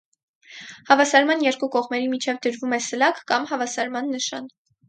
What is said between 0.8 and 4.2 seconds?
Հավասարման երկու կողմերի միջև դրվում է սլաք կամ հավասարման